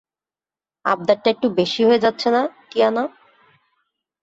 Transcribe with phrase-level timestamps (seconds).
[0.85, 3.03] আবদারটা একটু বেশি হয়ে যাচ্ছে না, টিয়ানা?